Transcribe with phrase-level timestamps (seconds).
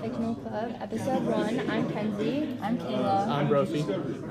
[0.00, 1.68] Fictional Club, episode one.
[1.68, 3.26] I'm Kenzie, I'm Kayla.
[3.26, 3.80] I'm Brophy.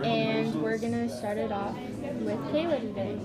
[0.04, 3.20] and we're gonna start it off with Kayla today.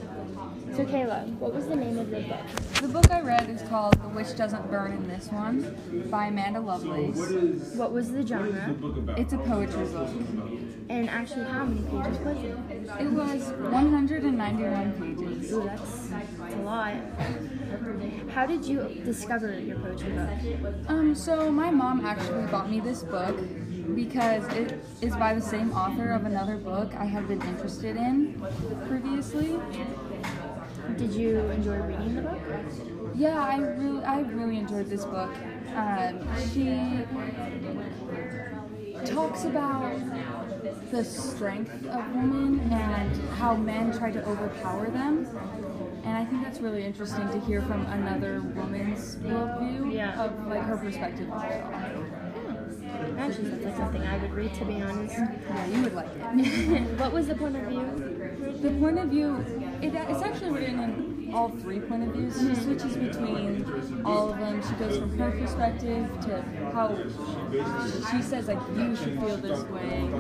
[0.74, 2.46] So, Kayla, what was the name of your book?
[2.80, 6.60] The book I read is called The Witch Doesn't Burn in This One by Amanda
[6.60, 7.74] Lovelace.
[7.76, 8.74] What was the genre?
[9.16, 10.08] It's a poetry book.
[10.88, 12.56] And actually, how many pages was it?
[13.00, 15.52] It was 191 pages.
[15.52, 16.94] Ooh, that's, that's a lot.
[18.34, 20.74] How did you discover your poetry book?
[20.88, 23.36] Um, so my mom actually bought me this book
[23.94, 28.40] because it is by the same author of another book I have been interested in
[28.88, 29.60] previously.
[30.96, 32.38] Did you enjoy reading the book?
[33.14, 35.30] Yeah, I really, I really enjoyed this book.
[35.74, 37.04] Um, she
[39.04, 39.98] talks about
[40.90, 45.26] the strength of women and how men try to overpower them.
[46.04, 50.24] And I think that's really interesting to hear from another woman's worldview Yeah.
[50.24, 51.72] of like her perspective of it all.
[53.18, 55.16] Actually, sounds like something I would read, to be honest.
[55.16, 56.82] Yeah, you would like it.
[56.98, 58.58] what was the point of view?
[58.60, 59.36] The point of view,
[59.80, 62.34] it, it's actually written in all three point of views.
[62.38, 64.62] She switches between all of them.
[64.62, 66.96] She goes from her perspective to how
[68.10, 70.10] she says like you should feel this way,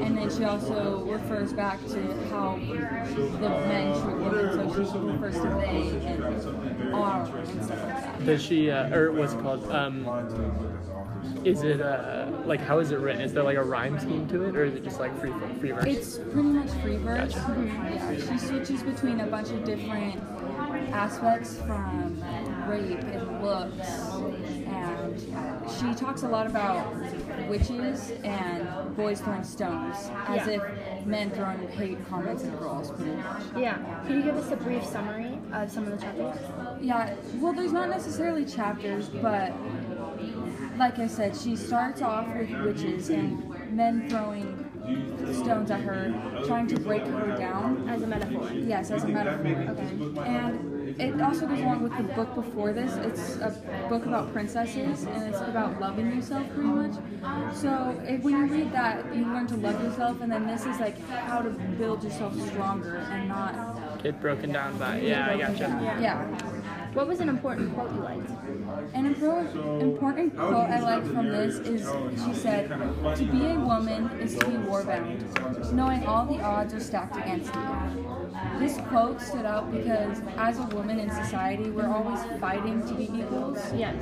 [0.00, 4.72] and then she also refers back to how the men treat women.
[4.74, 8.24] So she refers to they and are and stuff like that.
[8.24, 9.70] Does she, uh, or what's it called?
[9.70, 10.04] Um,
[11.44, 13.20] is it uh, like how is it written?
[13.22, 15.70] Is there like a rhyme scheme to it, or is it just like free free
[15.72, 15.84] verse?
[15.86, 17.34] It's pretty much free verse.
[17.34, 17.54] Gotcha.
[17.94, 20.20] Yeah, she switches between a bunch of different
[20.92, 22.22] aspects from
[22.68, 23.88] rape and looks,
[24.66, 25.20] and
[25.78, 26.94] she talks a lot about
[27.48, 29.96] witches and boys throwing stones,
[30.28, 30.60] as Yeah.
[31.00, 33.42] if men throwing hate comments at girls, pretty much.
[33.56, 33.76] Yeah.
[34.06, 36.38] Can you give us a brief summary of some of the chapters?
[36.80, 39.52] Yeah, well, there's not necessarily chapters, but
[40.76, 44.64] like I said, she starts off with witches and men throwing
[45.32, 46.12] stones at her,
[46.46, 47.88] trying to break her down.
[47.88, 48.50] As a metaphor.
[48.52, 49.46] Yes, as a metaphor.
[49.70, 50.28] Okay.
[50.28, 52.94] And it also goes along with the book before this.
[52.96, 53.50] It's a
[53.88, 56.94] book about princesses, and it's about loving yourself, pretty much.
[57.54, 60.78] So if, when you read that, you learn to love yourself, and then this is
[60.80, 64.02] like how to build yourself stronger and not.
[64.02, 65.00] Get broken down by.
[65.00, 65.80] Yeah, I gotcha.
[65.82, 66.00] Yeah.
[66.00, 66.53] Yeah.
[66.94, 68.30] What was an important quote you liked?
[68.94, 71.82] An important, important quote I liked from this is
[72.24, 76.78] she said, To be a woman is to be warbound, knowing all the odds are
[76.78, 78.13] stacked against you.
[78.58, 83.04] This quote stood out because as a woman in society, we're always fighting to be
[83.04, 83.58] equals.
[83.74, 84.00] Yes.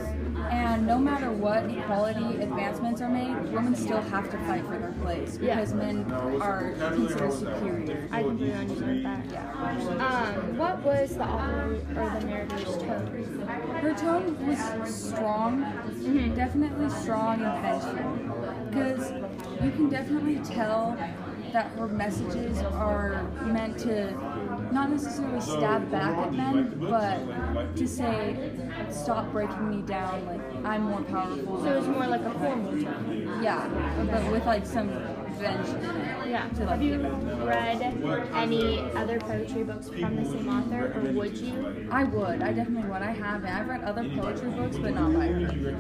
[0.51, 4.93] And no matter what equality advancements are made, women still have to fight for their
[5.03, 5.57] place Yeah.
[5.57, 8.09] because men are considered superior.
[8.11, 9.33] I completely understand that.
[9.33, 10.37] Yeah.
[10.37, 13.49] Um, what was the author or the narrator's tone?
[13.81, 15.63] Her tone was strong,
[16.35, 18.67] definitely strong and vengeful.
[18.71, 19.13] Because
[19.63, 20.97] you can definitely tell
[21.53, 24.11] that her messages are meant to
[24.73, 28.51] not necessarily stab back at men, but to say,
[28.91, 31.63] stop breaking me down, like, I'm more powerful.
[31.63, 33.41] So it was more like a formal tone.
[33.43, 33.69] yeah,
[34.11, 34.89] but with like some
[35.39, 36.02] venge in it.
[36.33, 36.49] Yeah.
[36.67, 36.99] Have you
[37.45, 37.83] read
[38.33, 41.87] any other poetry books from the same author, or would you?
[41.91, 43.03] I would, I definitely would.
[43.03, 43.51] I haven't.
[43.51, 45.77] I've read other poetry books, but not by her.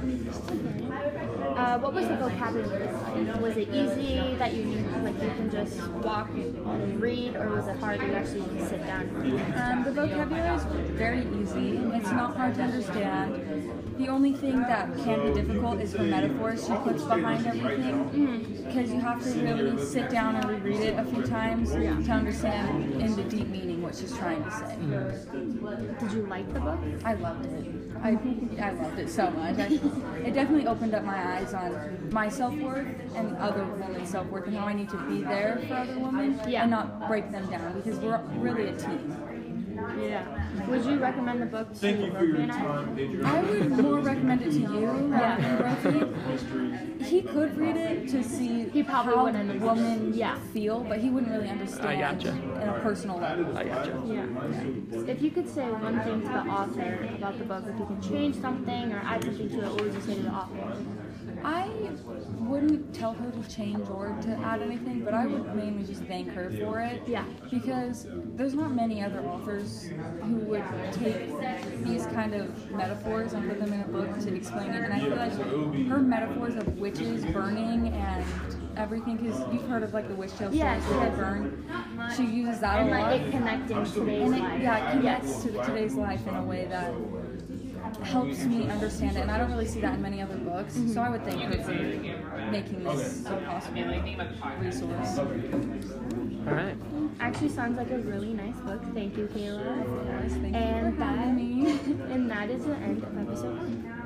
[1.56, 3.40] Uh, what was the vocabulary like?
[3.40, 7.66] Was it easy that you knew, like you can just walk and read, or was
[7.68, 9.08] it hard to actually sit down?
[9.56, 11.78] Um, the vocabulary is very easy.
[11.94, 13.72] It's not hard to understand.
[13.98, 18.64] The only thing that can be difficult is her metaphors she puts behind everything.
[18.66, 23.00] Because you have to really sit down and reread it a few times to understand
[23.00, 24.76] in the deep meaning what she's trying to say.
[26.00, 26.78] Did you like the book?
[27.04, 27.64] I loved it.
[28.02, 28.10] I,
[28.60, 29.58] I loved it so much.
[29.58, 29.64] I,
[30.26, 34.46] it definitely opened up my eyes on my self worth and other women's self worth
[34.46, 36.62] and how I need to be there for other women Yeah.
[36.62, 39.16] and not break them down because we're really a team.
[40.08, 40.66] Yeah.
[40.68, 43.36] Would you recommend the book to Rosie and I?
[43.38, 45.76] I would more recommend it to you rather Yeah.
[45.82, 47.04] than Brophy.
[47.04, 49.78] He could read it to see He probably how wouldn't understand.
[49.78, 50.36] women Yeah.
[50.52, 52.30] feel, but he wouldn't really understand I gotcha.
[52.62, 53.56] in a personal level.
[53.56, 54.02] I gotcha.
[54.06, 55.10] Yeah.
[55.12, 58.02] If you could say one thing to the author about the book, if you could
[58.02, 60.76] change something or add something to it, what would you say to the author?
[61.44, 61.68] I
[62.38, 66.28] wouldn't tell her to change or to add anything, but I would mainly just thank
[66.32, 67.02] her for it.
[67.06, 67.24] Yeah.
[67.50, 69.88] Because there's not many other authors
[70.22, 71.28] who would take
[71.84, 74.84] these kind of metaphors and put them in a book to explain it.
[74.84, 78.24] And I feel like her metaphors of witches burning and
[78.76, 81.16] everything, because you've heard of like the witch tale Yes, stories where yes.
[81.16, 82.10] they burn.
[82.16, 83.10] She uses that And a lot.
[83.12, 84.62] like it connecting today's and it, life.
[84.62, 85.42] yeah, it connects Yes.
[85.44, 86.92] to today's life in a way that
[87.98, 90.76] helps me understand it, and I don't really see that in many other books.
[90.76, 90.92] Mm-hmm.
[90.92, 93.84] So I would thank her for making this a possible
[94.60, 95.18] resource.
[96.46, 96.76] All right.
[97.20, 98.82] Actually, sounds like a really nice book.
[98.94, 100.22] Thank you, Kayla.
[100.22, 101.72] Yes, thank And you for having me.
[102.12, 104.01] And that is the end of episode one.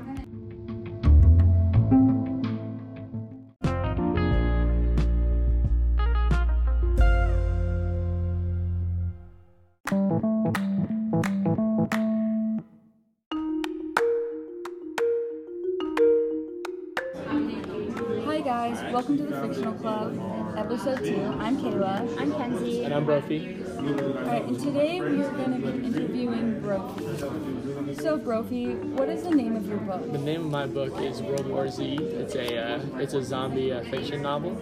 [19.47, 21.23] Fictional Club, episode two.
[21.39, 22.21] I'm Kayla.
[22.21, 22.83] I'm Kenzie.
[22.83, 23.63] And I'm Brophy.
[23.79, 27.95] Alright, and today we're going to be interviewing Brophy.
[27.95, 30.11] So Brophy, what is the name of your book?
[30.11, 31.95] The name of my book is World War Z.
[31.95, 34.59] It's a uh, it's a zombie uh, fiction novel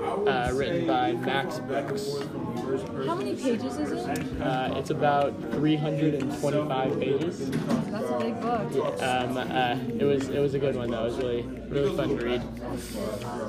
[0.00, 2.16] uh, written by Max Brooks.
[3.06, 4.40] How many pages is it?
[4.40, 7.50] Uh, it's about 325 pages.
[7.50, 9.02] That's a big book.
[9.02, 11.02] Um, uh, it was it was a good one though.
[11.02, 12.42] It was really really fun to read.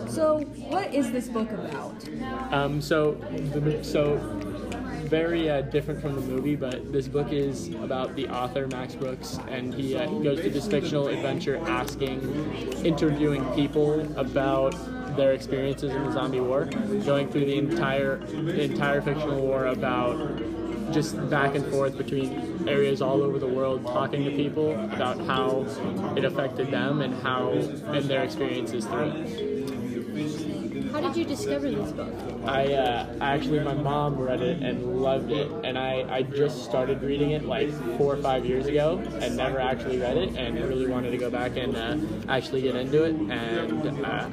[0.09, 0.39] So,
[0.69, 2.07] what is this book about?
[2.53, 4.17] Um, so the, so
[5.07, 9.39] very uh, different from the movie, but this book is about the author Max Brooks,
[9.47, 12.21] and he, uh, he goes through this fictional adventure, asking,
[12.83, 14.75] interviewing people about
[15.17, 16.65] their experiences in the zombie war,
[17.05, 20.15] going through the entire the entire fictional war about
[20.91, 25.65] just back and forth between areas all over the world, talking to people about how
[26.15, 29.57] it affected them and how and their experiences through it.
[30.91, 32.13] How did you discover this book?
[32.45, 37.01] I uh, actually my mom read it and loved it, and I, I just started
[37.03, 40.87] reading it like four or five years ago, and never actually read it, and really
[40.87, 41.97] wanted to go back and uh,
[42.29, 44.29] actually get into it, and uh,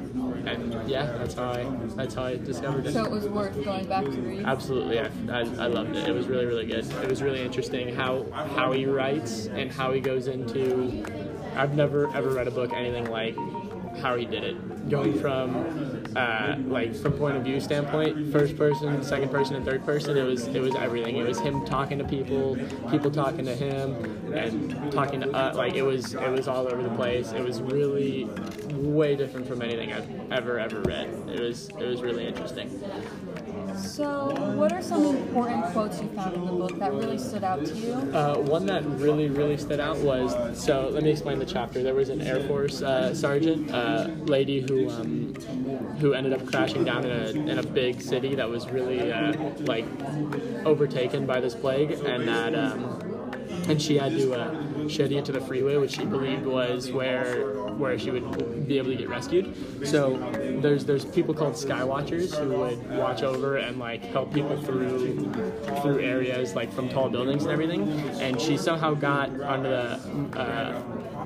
[0.47, 1.63] and yeah, that's how I
[1.95, 2.93] that's how I discovered it.
[2.93, 4.45] So it was worth going back to read.
[4.45, 6.07] Absolutely, I, I, I loved it.
[6.07, 6.85] It was really, really good.
[7.03, 11.03] It was really interesting how how he writes and how he goes into.
[11.55, 13.35] I've never ever read a book anything like
[13.97, 14.89] how he did it.
[14.89, 19.85] Going from uh, like from point of view standpoint, first person, second person, and third
[19.85, 20.17] person.
[20.17, 21.17] It was it was everything.
[21.17, 22.57] It was him talking to people,
[22.89, 26.81] people talking to him, and talking to uh, like it was it was all over
[26.81, 27.31] the place.
[27.31, 28.29] It was really
[28.73, 31.07] way different from anything I've ever ever read.
[31.27, 32.69] It was it was really interesting.
[33.77, 37.65] So, what are some important quotes you found in the book that really stood out
[37.65, 37.93] to you?
[37.93, 40.89] Uh, one that really, really stood out was so.
[40.89, 41.83] Let me explain the chapter.
[41.83, 45.33] There was an Air Force uh, sergeant, uh, lady who um,
[45.99, 49.33] who ended up crashing down in a, in a big city that was really uh,
[49.61, 49.85] like
[50.65, 53.04] overtaken by this plague, and that um,
[53.67, 56.45] and she had to uh, she had to get to the freeway, which she believed
[56.45, 59.55] was where where she would be able to get rescued.
[59.85, 60.17] So
[60.61, 65.31] there's there's people called Skywatchers who would watch over and like help people through
[65.81, 67.89] through areas like from tall buildings and everything.
[68.21, 70.81] And she somehow got onto the uh,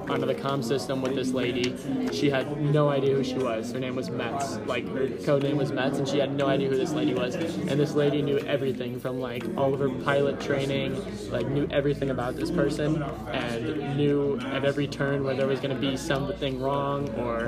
[0.10, 1.76] onto the comm system with this lady.
[2.12, 3.72] She had no idea who she was.
[3.72, 4.58] Her name was Mets.
[4.66, 7.36] Like her code name was Mets, and she had no idea who this lady was.
[7.36, 10.96] And this lady knew everything from like all of her pilot training,
[11.32, 13.02] like knew everything about this person,
[13.32, 17.46] and knew at every turn where there was going to be something wrong, or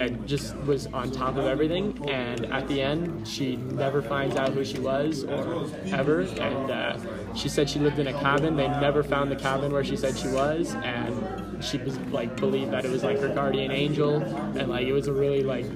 [0.00, 2.08] and just was on top of everything.
[2.08, 6.20] And at the end, she never finds out who she was or ever.
[6.20, 8.56] And uh, she said she lived in a cabin.
[8.56, 11.25] They never found the cabin where she said she was, and
[11.60, 14.22] she was like believed that it was like her guardian angel
[14.56, 15.66] and like it was a really like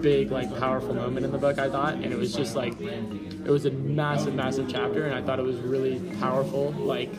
[0.00, 3.50] big like powerful moment in the book i thought and it was just like it
[3.50, 7.12] was a massive massive chapter and i thought it was really powerful like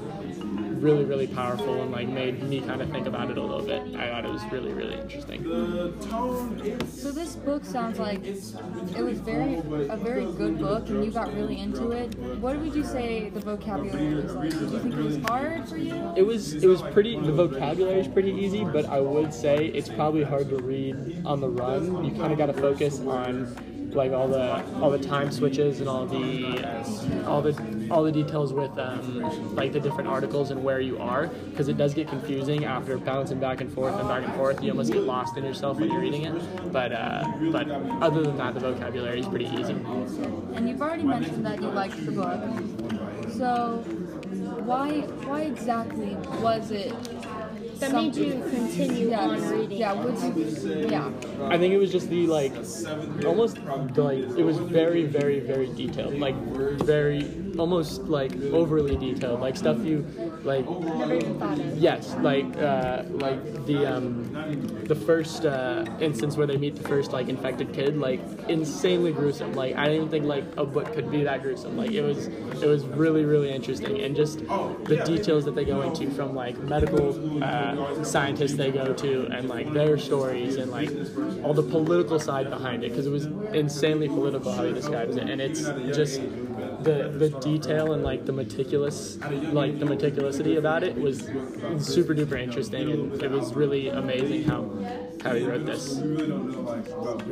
[0.82, 3.82] really really powerful and like made me kind of think about it a little bit
[3.96, 5.44] i thought it was really really interesting
[7.02, 9.56] So this book sounds like it was very
[9.90, 12.14] a very good book, and you got really into it.
[12.40, 14.52] What would you say the vocabulary was like?
[14.52, 16.14] Do you think it was hard for you?
[16.16, 19.90] it was it was pretty the vocabulary is pretty easy but i would say it's
[19.90, 23.56] probably hard to read on the run you kind of got to focus on
[23.96, 28.54] like all the all the time switches and all the all the all the details
[28.54, 32.66] with um, like the different articles and where you are because it does get confusing
[32.66, 34.64] after bouncing back and forth and back and forth.
[34.64, 36.72] You almost get lost in yourself when you're reading it.
[36.72, 37.70] But uh, but
[38.02, 39.74] other than that the vocabulary is pretty easy.
[40.54, 43.32] And you've already mentioned that you liked the book.
[43.32, 43.84] So
[44.66, 46.94] why why exactly was it
[47.82, 49.78] That made you continue yeah, on reading.
[49.80, 51.12] Yeah, would you, yeah.
[51.48, 52.54] I think it was just the like
[53.26, 53.58] almost
[53.98, 56.36] like it was very very very detailed like
[56.86, 57.24] very
[57.58, 60.06] almost like overly detailed like stuff you
[60.44, 61.78] like Never even thought of.
[61.78, 67.12] yes like uh, like the um, the first uh, instance where they meet the first
[67.14, 69.54] like infected kid like insanely gruesome.
[69.54, 71.78] Like I didn't think like a book could be that gruesome.
[71.78, 74.02] Like it was it was really really interesting.
[74.02, 74.40] And just
[74.86, 79.28] the details that they go into from like medical uh, uh, scientists they go to
[79.28, 80.90] and like their stories and like
[81.44, 85.30] all the political side behind it because it was insanely political how he describes it.
[85.30, 86.22] And it's just
[86.84, 89.18] the the detail and like the meticulous
[89.52, 91.20] like the meticulousity about it was
[91.80, 94.64] super duper interesting and it was really amazing how
[95.24, 95.98] how he wrote this.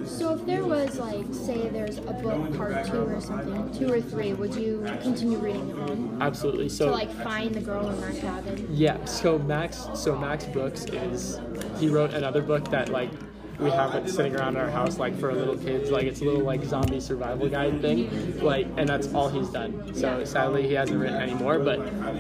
[0.06, 4.01] So if there was like, say, there's a book part two or something, two or
[4.01, 6.18] three, would you continue reading it on?
[6.22, 6.70] Absolutely.
[6.70, 8.68] So To like find the girl in that cabin.
[8.70, 11.39] Yeah, so Max, so Max Brooks is
[11.77, 13.10] he wrote another book that like
[13.59, 16.43] we have it sitting around our house like for little kids, like it's a little
[16.43, 19.93] like zombie survival guide thing, like and that's all he's done.
[19.93, 21.79] So sadly he hasn't written anymore, but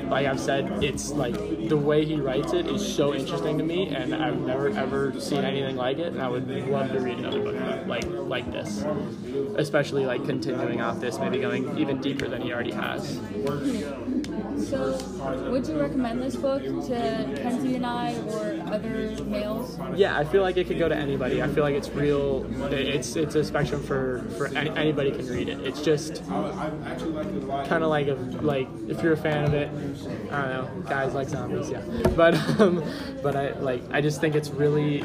[0.09, 1.33] like I've said, it's like
[1.69, 5.43] the way he writes it is so interesting to me, and I've never ever seen
[5.43, 8.83] anything like it, and I would love to read another book like like this,
[9.55, 13.19] especially like continuing off this, maybe going even deeper than he already has.
[14.69, 19.79] So, would you recommend this book to Kenzie and I or other males?
[19.95, 21.41] Yeah, I feel like it could go to anybody.
[21.41, 22.45] I feel like it's real.
[22.71, 25.59] It's it's a spectrum for for any, anybody can read it.
[25.61, 29.69] It's just kind of like a like if you're a fan of it.
[30.31, 31.81] I don't know, guys like zombies, yeah.
[32.15, 32.83] But um,
[33.23, 34.99] but I like I just think it's really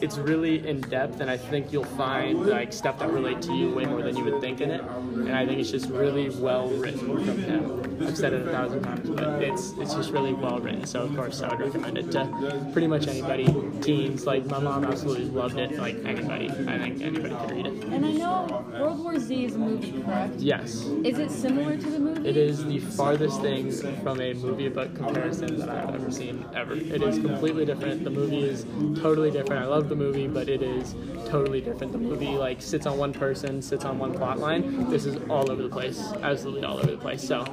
[0.00, 3.68] it's really in depth, and I think you'll find like stuff that relate to you
[3.74, 4.80] way more than you would think in it.
[4.80, 7.89] And I think it's just really well written from.
[8.00, 10.86] I've said it a thousand times, but it's it's just really well written.
[10.86, 13.44] So of course I would recommend it to pretty much anybody,
[13.80, 14.26] teens.
[14.26, 15.78] Like my mom absolutely loved it.
[15.78, 17.84] Like anybody, I think anybody could read it.
[17.84, 20.34] And I know World War Z is a movie, correct?
[20.38, 22.28] Yes, Is it similar to the movie?
[22.28, 23.70] it is the farthest thing
[24.02, 26.74] from a movie book comparison that I've ever seen ever.
[26.74, 28.04] It is completely different.
[28.04, 28.64] The movie is
[29.00, 29.62] totally different.
[29.62, 30.94] I love the movie, but it is
[31.28, 31.92] totally different.
[31.92, 34.88] The movie like sits on one person, sits on one plot line.
[34.90, 37.22] This is all over the place, absolutely all over the place.
[37.26, 37.44] So,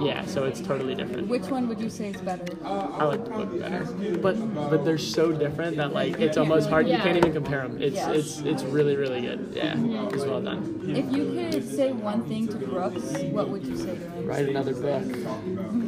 [0.00, 1.28] yeah, so it's totally different.
[1.28, 2.44] Which one would you say is better?
[2.64, 3.84] I like the book better,
[4.18, 4.36] but
[4.70, 6.88] but they're so different that like it's almost hard.
[6.88, 7.80] You can't even compare them.
[7.80, 8.12] It's Yeah.
[8.12, 9.52] it's it's really really good.
[9.54, 9.74] Yeah,
[10.12, 10.80] it's well done.
[10.86, 14.26] If you could say one thing to Brooks, what would you say to him?
[14.26, 15.02] Write another book.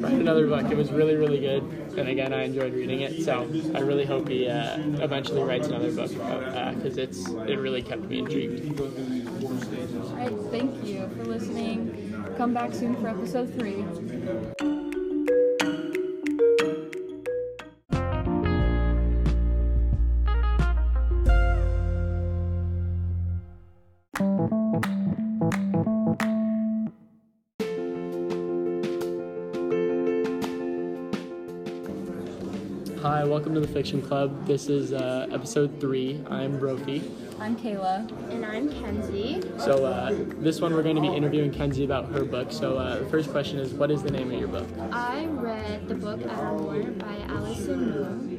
[0.03, 0.71] Write another book.
[0.71, 1.63] It was really really good,
[1.97, 3.23] and again I enjoyed reading it.
[3.25, 6.11] So I really hope he uh, eventually writes another book
[6.77, 8.81] because it's it really kept me intrigued.
[8.81, 12.04] All right, thank you for listening.
[12.37, 13.85] Come back soon for episode three.
[33.01, 34.47] Hi, welcome to the Fiction Club.
[34.47, 36.21] This is uh, episode three.
[36.29, 37.03] I'm Brophy.
[37.41, 38.09] I'm Kayla.
[38.31, 39.43] And I'm Kenzie.
[39.59, 42.53] So uh, this one we're going to be interviewing Kenzie about her book.
[42.53, 44.67] So uh, the first question is, what is the name of your book?
[44.93, 48.34] I read the book Evermore by Alison Moon.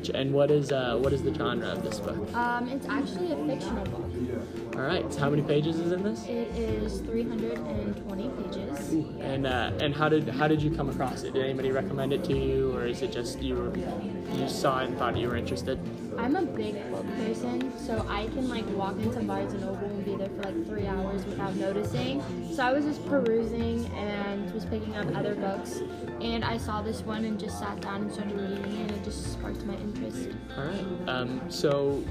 [0.00, 0.16] Gotcha.
[0.16, 2.34] And what is uh, what is the genre of this book?
[2.34, 4.76] Um, it's actually a fictional book.
[4.76, 5.12] All right.
[5.12, 6.24] So how many pages is in this?
[6.24, 8.92] It is 320 pages.
[9.20, 11.34] And uh, and how did how did you come across it?
[11.34, 14.86] Did anybody recommend it to you, or is it just you were you saw it
[14.86, 15.78] and thought you were interested?
[16.16, 20.04] I'm a big book person, so I can like walk into Barnes and Noble and
[20.04, 22.22] be there for like three hours without noticing.
[22.54, 24.19] So I was just perusing and
[24.60, 25.80] was picking up other books,
[26.20, 29.04] and I saw this one and just sat down and started reading it, and it
[29.04, 30.30] just sparked my interest.
[30.56, 31.08] All right.
[31.08, 32.04] Um, so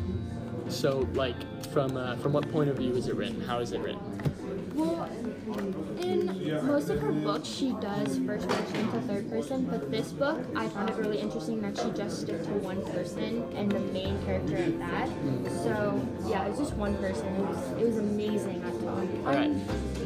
[0.68, 1.36] so like
[1.72, 3.41] from uh, from what point of view is it written?
[3.41, 4.01] How is it written?
[4.74, 5.10] Well,
[6.00, 10.39] in most of her books, she does first person to third person, but this book,
[10.56, 14.24] I found it really interesting that she just stuck to one person and the main
[14.24, 15.10] character of that.
[15.63, 17.27] So, yeah, it was just one person.
[17.27, 19.27] It was, it was amazing, I thought.
[19.27, 19.51] All right.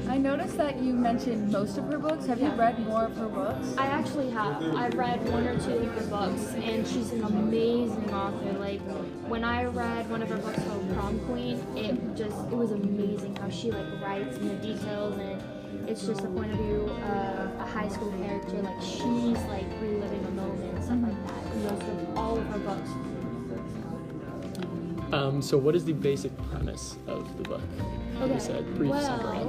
[0.07, 2.25] I noticed that you mentioned most of her books.
[2.25, 3.73] Have you read more of her books?
[3.77, 4.61] I actually have.
[4.75, 8.53] I've read one or two of her books, and she's an amazing author.
[8.59, 8.81] Like
[9.27, 13.35] when I read one of her books called Prom Queen, it just it was amazing
[13.37, 17.59] how she like writes and the details, and it's just the point of view of
[17.59, 18.61] a high school character.
[18.61, 21.55] Like she's like reliving a moment, and stuff like that.
[21.55, 22.89] In most of all of her books.
[25.13, 27.61] Um, so what is the basic premise of the book?
[28.19, 29.45] You said brief summary.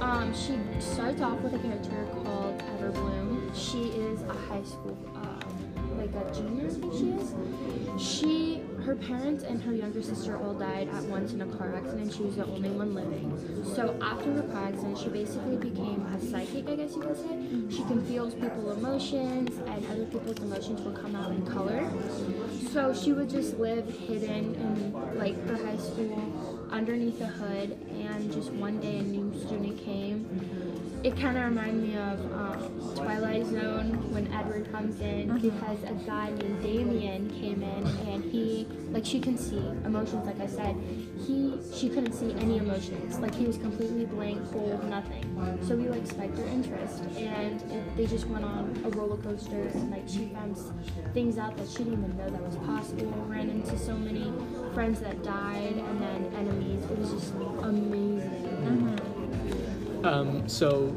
[0.00, 3.54] Um, she starts off with a character called Everbloom.
[3.54, 7.34] She is a high school, um, like a junior, I think she is.
[7.98, 12.12] She, her parents and her younger sister all died at once in a car accident.
[12.12, 13.64] She was the only one living.
[13.74, 17.74] So after her car accident, she basically became a psychic, I guess you could say.
[17.74, 21.90] She can feel people's emotions, and other people's emotions will come out in color.
[22.72, 28.32] So she would just live hidden in like her high school underneath the hood and
[28.32, 30.52] just one day a new student came
[31.02, 35.92] it kind of reminded me of um, Twilight Zone when Edward comes in because a
[36.06, 40.26] guy named Damien came in and he, like, she can see emotions.
[40.26, 40.76] Like I said,
[41.26, 43.18] he, she couldn't see any emotions.
[43.18, 45.22] Like he was completely blank, cold, nothing.
[45.66, 49.62] So we like spiked her interest, and it, they just went on a roller coaster.
[49.62, 50.56] And like she found
[51.12, 53.10] things out that she didn't even know that was possible.
[53.28, 54.32] Ran into so many
[54.74, 56.84] friends that died, and then enemies.
[56.84, 59.15] It was just amazing.
[60.06, 60.94] Um, so,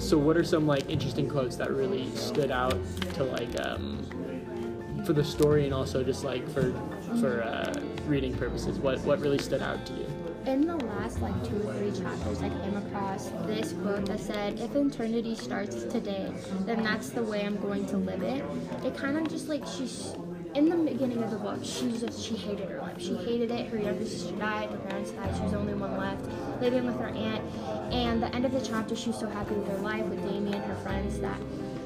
[0.00, 2.76] so what are some like interesting quotes that really stood out
[3.14, 6.72] to like um, for the story and also just like for
[7.20, 7.72] for uh,
[8.06, 8.80] reading purposes?
[8.80, 10.07] What what really stood out to you?
[10.48, 14.58] In the last like two or three chapters, I came across this quote that said,
[14.58, 16.32] "If eternity starts today,
[16.64, 18.42] then that's the way I'm going to live it."
[18.82, 20.14] It kind of just like she's
[20.54, 22.98] in the beginning of the book, she just she hated her life.
[22.98, 23.68] She hated it.
[23.68, 24.70] Her younger sister died.
[24.70, 25.36] Her parents died.
[25.36, 26.24] She was the only one left,
[26.62, 27.44] living with her aunt.
[27.92, 30.54] And the end of the chapter, she was so happy with her life with Damien,
[30.54, 31.38] and her friends, that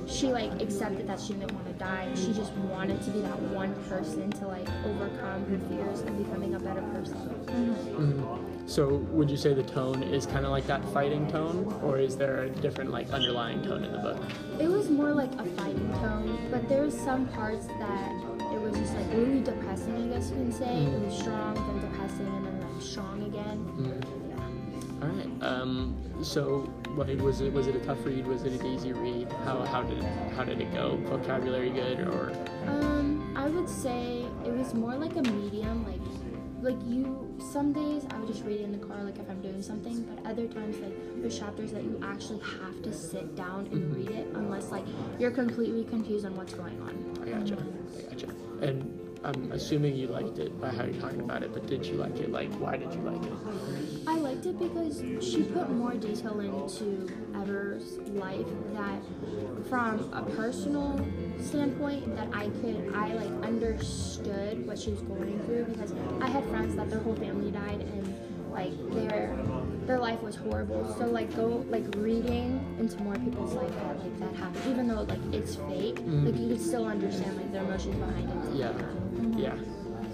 [0.06, 2.08] she like accepted that she didn't want to die.
[2.14, 6.54] She just wanted to be that one person to like overcome her fears and becoming
[6.54, 7.16] a better person.
[7.16, 8.02] Mm-hmm.
[8.02, 8.51] Mm-hmm.
[8.72, 12.16] So would you say the tone is kind of like that fighting tone, or is
[12.16, 14.18] there a different like underlying tone in the book?
[14.58, 18.12] It was more like a fighting tone, but there was some parts that
[18.50, 20.84] it was just like really depressing, I guess you can say.
[20.84, 23.58] It was strong, then depressing, and then like strong again.
[23.78, 25.06] Yeah.
[25.06, 25.42] All right.
[25.42, 26.60] Um, so
[26.94, 27.52] what was it?
[27.52, 28.26] Was it a tough read?
[28.26, 29.30] Was it an easy read?
[29.44, 30.96] How how did it, how did it go?
[31.10, 32.32] Vocabulary good or?
[32.68, 36.00] Um, I would say it was more like a medium, like
[36.62, 37.36] like you.
[37.52, 40.02] Some days I would just read it in the car, like if I'm doing something,
[40.02, 44.10] but other times like there's chapters that you actually have to sit down and read
[44.10, 44.84] it, unless like
[45.18, 46.94] you're completely confused on what's going on.
[47.22, 47.56] I gotcha.
[47.98, 48.26] I gotcha.
[48.60, 51.94] And I'm assuming you liked it by how you're talking about it, but did you
[51.94, 52.32] like it?
[52.32, 53.32] Like, why did you like it?
[54.06, 59.00] I liked it because she put more detail into Ever's life that
[59.68, 61.06] from a personal
[61.40, 66.44] standpoint that I could I like understood what she was going through because I had
[66.46, 68.16] friends that their whole family died and
[68.50, 69.36] like their
[69.86, 70.94] their life was horrible.
[70.98, 75.02] So like go like reading into more people's life that like that happened, even though
[75.02, 76.40] like it's fake, like mm.
[76.42, 78.56] you could still understand like their emotions behind it.
[78.56, 78.72] Yeah.
[79.42, 79.56] Yeah.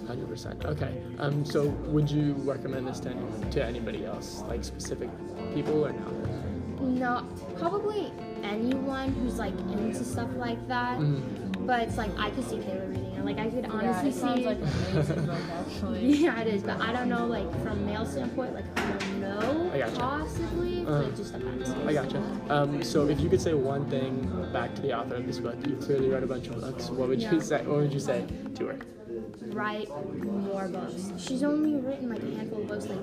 [0.07, 0.65] Hundred percent.
[0.65, 1.01] Okay.
[1.19, 1.45] Um.
[1.45, 5.09] So, would you recommend this to, any, to anybody else, like specific
[5.53, 6.07] people, or no?
[6.81, 7.27] No,
[7.59, 8.11] probably
[8.41, 10.97] anyone who's like into stuff like that.
[10.97, 11.65] Mm-hmm.
[11.67, 13.23] But it's like I could see Taylor reading it.
[13.25, 14.45] Like I could Yeah, honestly it sounds see.
[14.47, 16.05] like an amazing book, actually.
[16.23, 16.63] yeah, it is.
[16.63, 19.99] But I don't know, like from male standpoint, like I don't know, I gotcha.
[19.99, 20.85] possibly.
[20.85, 21.69] But Uh, it just depends.
[21.69, 22.23] I gotcha.
[22.49, 25.55] Um, so if you could say one thing back to the author of this book,
[25.67, 26.89] you clearly read a bunch of books.
[26.89, 27.63] What would you say?
[27.63, 28.79] What would you say to her?
[29.51, 29.89] Write
[30.23, 31.11] more books.
[31.17, 32.85] She's only written like a handful of books.
[32.87, 32.99] Like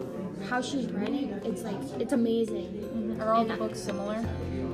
[0.49, 3.17] how she's writing, it's like it's amazing.
[3.21, 4.25] Are all And the I- books similar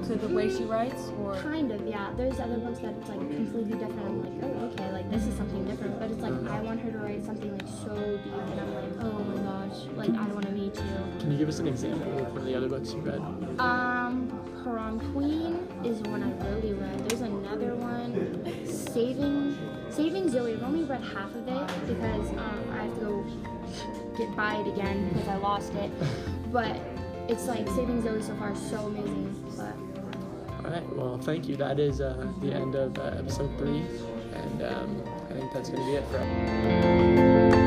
[0.07, 2.11] to the way she writes, or Kind of, yeah.
[2.17, 4.01] There's other books that it's like completely different.
[4.01, 5.99] I'm like, oh, okay, like this is something different.
[5.99, 9.05] But it's like I want her to write something like so deep, and I'm like,
[9.05, 10.83] oh my gosh, like I want to meet you.
[11.21, 13.21] Can you give us an example of one of the other books you read?
[13.61, 14.22] Um,
[14.73, 17.07] Prom Queen is one I really read.
[17.07, 19.55] There's another one, Saving
[19.91, 20.55] Saving Zoe.
[20.55, 23.25] I've only read half of it because um, I have to go
[24.17, 25.91] get buy it again because I lost it.
[26.51, 26.81] But
[27.29, 29.45] it's like Saving Zoe so far so amazing.
[29.59, 30.97] But All right.
[30.97, 31.57] Well, thank you.
[31.57, 33.85] That is uh, the end of uh, episode three,
[34.33, 37.62] and um, I think that's to be it for.